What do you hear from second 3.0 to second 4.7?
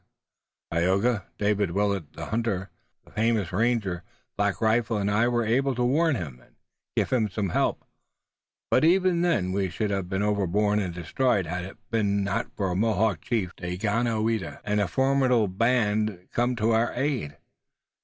the famous ranger Black